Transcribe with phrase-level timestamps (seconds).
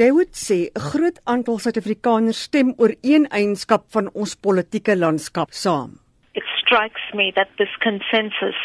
[0.00, 5.90] David sê 'n groot aantal Suid-Afrikaners stem oor een eienskap van ons politieke landskap saam.
[6.32, 8.60] It strikes me that this consensus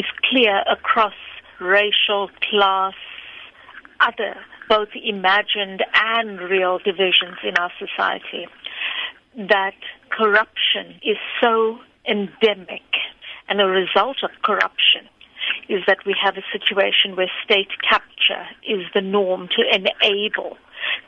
[0.00, 1.18] is clear across
[1.58, 2.96] racial, class,
[4.08, 4.34] other
[4.68, 8.48] both imagined and real divisions in our society.
[9.36, 12.88] That corruption is so endemic,
[13.48, 15.04] and a result of corruption
[15.68, 20.56] is that we have a situation where state capture is the norm to enable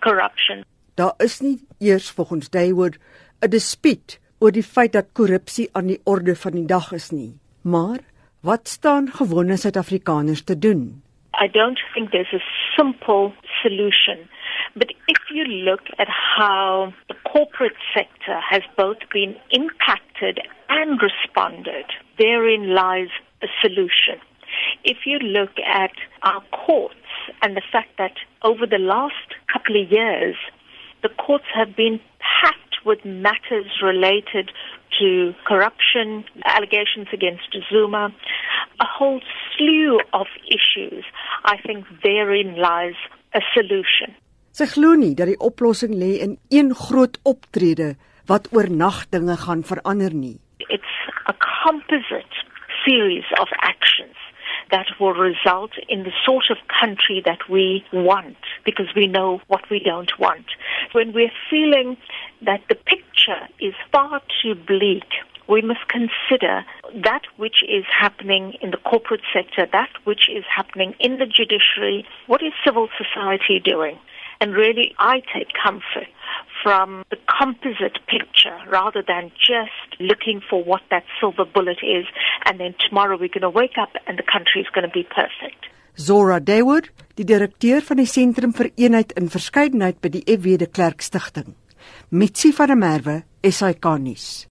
[0.00, 0.64] corruption.
[0.94, 2.98] Daar is nie eers volgens Dayward
[3.40, 7.32] 'n dispuut oor die feit dat korrupsie aan die orde van die dag is nie.
[7.62, 7.98] Maar
[8.40, 11.02] wat staan gewone Suid-Afrikaners te doen?
[11.44, 12.42] I don't think there's a
[12.76, 14.28] simple solution.
[14.74, 21.86] But if you look at how the corporate sector has both been impacted and responded,
[22.16, 23.10] therein lies
[23.42, 24.18] a solution.
[24.88, 25.92] If you look at
[26.22, 30.34] our courts and the fact that over the last couple of years,
[31.02, 32.00] the courts have been
[32.40, 34.50] packed with matters related
[34.98, 38.08] to corruption, allegations against Zuma,
[38.80, 39.20] a whole
[39.52, 41.04] slew of issues.
[41.44, 42.96] I think therein lies
[43.34, 44.16] a solution.
[44.56, 47.90] Sy glo nie dat die oplossing lê in een groot optrede
[48.32, 50.38] wat oornag dinge gaan verander nie.
[50.72, 50.96] It's
[51.28, 52.40] a composite
[52.88, 54.16] series of actions
[54.70, 59.68] that will result in the sort of country that we want because we know what
[59.70, 60.46] we don't want.
[60.92, 61.96] When we're feeling
[62.42, 65.04] that the picture is far too bleak,
[65.48, 70.94] we must consider that which is happening in the corporate sector, that which is happening
[71.00, 72.06] in the judiciary.
[72.26, 73.98] What is civil society doing?
[74.40, 76.06] And really, I take comfort
[76.62, 82.06] from the composite picture rather than just looking for what that silver bullet is.
[82.44, 85.04] And then tomorrow we're going to wake up and the country is going to be
[85.04, 85.66] perfect.
[85.98, 90.68] Zora Deward, die direkteur van die Sentrum vir Eenheid in Verskeidenheid by die FW de
[90.70, 91.56] Klerk Stichting.
[92.14, 94.46] Mitsi van der Merwe, SAK nuus.